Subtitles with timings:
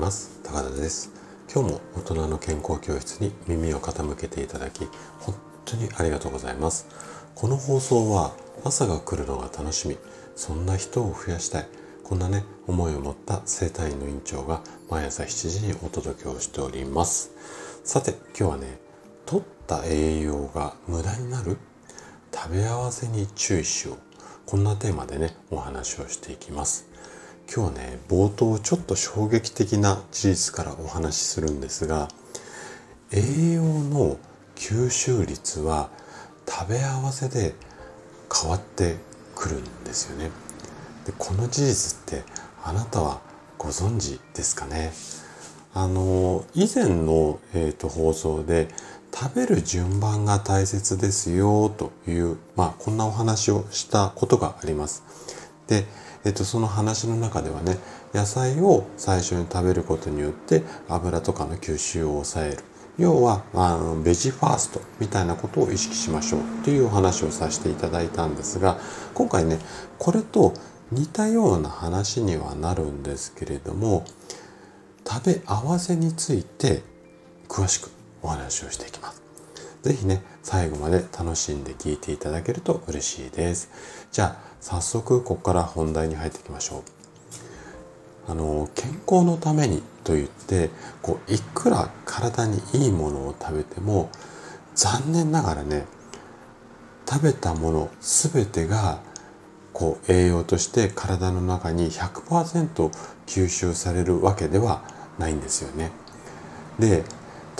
[0.00, 0.40] ます。
[0.42, 1.12] 高田です。
[1.52, 4.86] 今日も大人の健康教室に耳を傾けていただき
[5.18, 5.34] 本
[5.66, 6.86] 当にありがとうございます。
[7.34, 8.32] この放送は
[8.64, 9.98] 朝が来るのが楽しみ。
[10.34, 11.68] そんな人を増やしたい。
[12.02, 17.32] こんなね思いを持った生体院の院長が毎朝7時にお届けをしております。
[17.84, 18.78] さて今日はね
[19.26, 21.58] 取った栄養が無駄になる
[22.32, 23.98] 食べ合わせに注意しよう。
[24.46, 26.89] こんなテーマでねお話をしていきます。
[27.52, 32.06] 今日はね冒頭ちょっと衝撃的な事実からお話しするんですが
[33.10, 34.18] 栄養の
[34.54, 35.90] 吸収率は
[36.48, 37.54] 食べ合わせで
[38.32, 38.94] 変わって
[39.34, 40.30] くるんですよね
[41.06, 42.22] でこの事実って
[42.62, 43.20] あなたは
[43.58, 44.92] ご存知ですかね？
[45.74, 48.68] あの以前の、えーと、放送で
[49.12, 55.02] 食べる順番が大切ですよという、まあ、こんなお話をしたことがあります。
[55.66, 55.84] で
[56.24, 57.78] えっと、その話の中ではね
[58.12, 62.58] 野菜を最初に食べることによって油とかの吸収を抑える
[62.98, 68.78] 要はあのベジファーストみたいなことを意識しましょうというお話をさせていただいたんですが
[69.14, 69.58] 今回ね
[69.98, 70.52] これと
[70.92, 74.04] 似たような話にはなるんですけれども
[75.08, 76.82] 食べ合わせについて
[77.48, 77.90] 詳しく
[78.22, 79.29] お話をしていきます。
[79.82, 83.70] 是非ね最後まで楽しんで聞いていただけると嬉しいです。
[84.12, 86.82] じゃあ早速ここから本題に入っていきましょう。
[88.30, 90.70] あの健康のためにと言って
[91.02, 94.10] こういくら体にいいものを食べても
[94.74, 95.86] 残念ながらね
[97.08, 99.00] 食べたもの全てが
[99.72, 102.90] こう栄養として体の中に100%
[103.26, 104.82] 吸収されるわけでは
[105.18, 105.90] ないんですよね。
[106.78, 107.04] で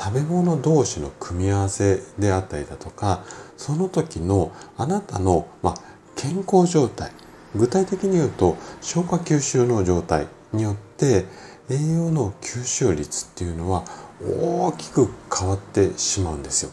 [0.03, 3.23] 食べ物同士の組み合わせであったりだとか
[3.59, 5.75] その時のあなたの、まあ、
[6.17, 7.13] 健康状態
[7.55, 11.27] 具体的に言うと消化吸収の状態によって
[11.69, 13.85] 栄養の吸収率っていうのは
[14.23, 16.73] 大きく変わってしまうんですよ。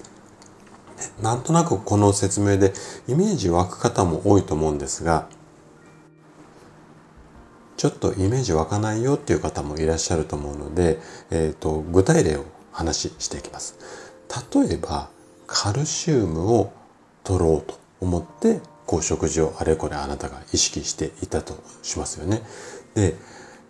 [1.21, 2.73] なんとなくこの説明で
[3.07, 5.27] イメージ湧く方も多いと思うんですが
[7.75, 10.99] ちょっとイメージ湧かないよっていう方もいらっしゃると思うので、
[11.29, 12.45] えーと、具体例を
[12.77, 13.75] 話していきます。
[14.53, 15.09] 例えば
[15.47, 16.71] カルシウムを
[17.23, 22.43] 取ろうと思ってこう食事をあれこれあなたが意識していたとしますよね。
[22.93, 23.15] で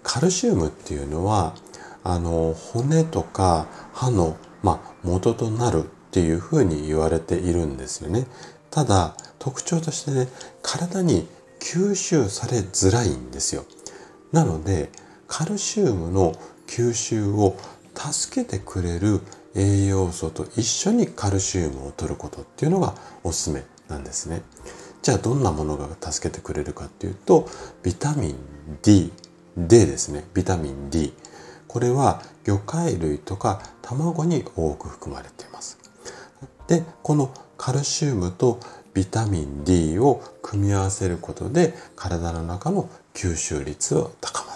[0.03, 1.56] カルシウムっていうのは
[2.03, 8.28] あの骨とか歯の、まあ、元となるっていうふうに言われているんですよね。
[8.72, 10.28] ただ特徴としてね
[10.62, 11.28] 体に
[11.59, 13.63] 吸収されづらいんですよ。
[14.34, 14.89] なので
[15.28, 16.34] カルシウムの
[16.68, 17.56] 吸収を
[17.97, 19.22] 助けてくれる
[19.56, 22.94] 栄養素と一緒にカルシウムを取ることっていうのが
[23.24, 24.44] おすすめなんですね。
[25.02, 27.47] じゃあどんなものが助けてくれるかっていうと
[27.81, 28.36] ビタミン
[28.84, 29.12] D、
[29.57, 30.25] D ですね。
[30.34, 31.13] ビタミン D。
[31.68, 35.78] これは魚介類とか卵に多く含まれています。
[36.68, 38.59] で、このカルシウムと
[38.94, 44.47] ビタミン D を組み合わせることで体の中の吸収率を高まる。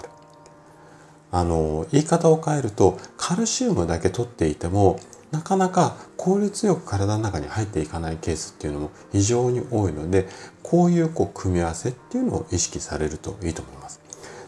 [1.32, 5.00] あの、言い方を変えると、カルシウムだけ取っていても、
[5.32, 10.28] なかなか効率よく体の中に入っていかないケースっていうのも非常に多いので、
[10.62, 14.02] こういうこう組み合わせっていうのを意識されるといいと思います。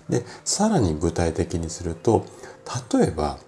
[0.10, 2.26] で、さらに具体的にすると、
[2.94, 3.40] 例えば、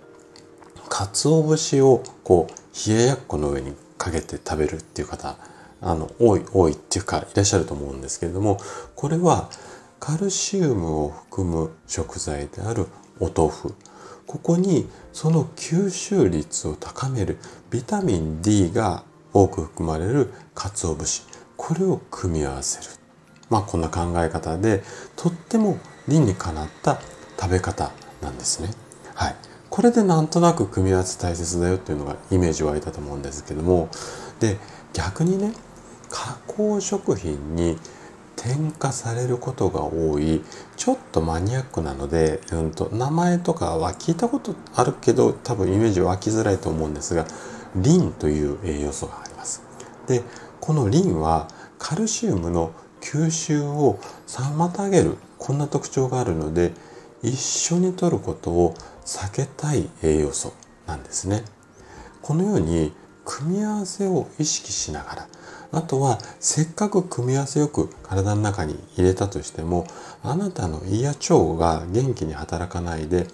[0.88, 5.38] 鰹節をこう冷ややっこの上にかけて食べるっていう方、
[5.82, 8.60] あの、多い、多いっていうかいらっしゃると思うんですけれども、
[8.96, 9.50] これは
[10.00, 12.88] カルシウムを含む食材である
[13.20, 13.74] お豆腐。
[14.28, 17.38] ここにその吸収率を高める
[17.70, 19.04] ビタミン D が
[19.34, 21.24] 多く含まれる鰹節。
[21.58, 22.90] これを組み合わせる。
[23.50, 24.84] まあこんな考え方で
[25.16, 25.78] とっても
[26.08, 27.00] 理にかなった
[27.40, 28.70] 食べ方なんですね。
[29.14, 29.36] はい。
[29.70, 33.90] これでなんとなく組み合わせ大切だよっていうのがイメージ湧いたと思うんですけども。
[34.40, 34.58] で
[34.94, 35.54] 逆にね
[36.10, 37.78] 加工食品に
[38.46, 40.42] 添加されることが多い
[40.78, 47.26] ちょっとマニアックなので、うんと、名前とかは聞いたことあるけど多分イメージ湧きづらいと思うんですが
[47.76, 49.64] リンという栄養素があります。
[50.08, 50.22] で
[50.62, 51.48] このリンは
[51.80, 52.72] カルシウムの
[53.02, 56.72] 吸収を妨げるこんな特徴があるので
[57.24, 58.76] 一緒に摂ることを
[59.06, 60.54] 避けたい栄養素
[60.86, 61.44] なんですね。
[62.22, 62.94] このように
[63.26, 65.28] 組み合わせを意識しながら
[65.72, 69.88] あとはせっかく組み合わせよく体の中に入れたとしても
[70.24, 73.28] あなたの胃や腸が元気に働かないで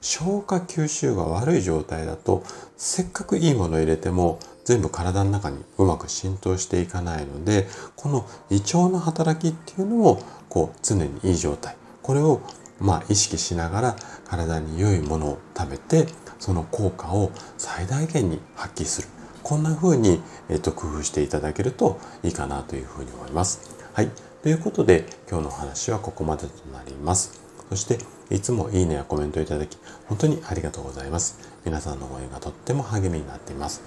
[0.00, 2.44] 消化吸収が悪い状態だと
[2.76, 7.66] せっかくいいものを入れても全部体の中にうまく浸透していかないので
[7.96, 11.76] この胃腸の働きっていうのもこう常にいい状態。
[12.02, 12.40] これを
[12.80, 13.96] まあ意識しながら
[14.26, 16.06] 体に良いものを食べて
[16.38, 19.17] その効果を最大限に発揮する。
[19.48, 23.74] こんな風に、えっと、工夫していただけるといいかなというふうに思います。
[23.94, 24.10] はい。
[24.42, 27.40] ということで今日のお話はここまでとなります。
[27.70, 27.98] そして
[28.30, 31.38] いつもいいねやコメントいただき本当にありがとうございます。
[31.64, 33.80] 皆さんの応援がとっても励みになっています。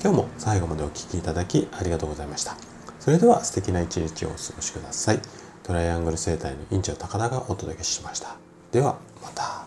[0.00, 2.56] 今日も最後までお聴きいただきありがとうございました。
[3.00, 5.20] それでは素敵な一日をお過ごしください。
[5.64, 8.36] トライアングル生態の院長高田がお届けしました。
[8.70, 9.66] ではまた。